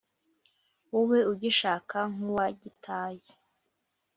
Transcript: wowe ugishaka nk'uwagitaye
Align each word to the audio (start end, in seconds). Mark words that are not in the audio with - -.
wowe 0.91 1.19
ugishaka 1.31 1.97
nk'uwagitaye 2.13 3.29